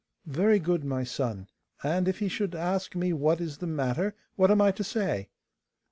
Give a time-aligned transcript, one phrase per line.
[0.25, 1.47] 'Very good, my son;
[1.83, 5.29] and if he should ask me what is the matter, what am I to say?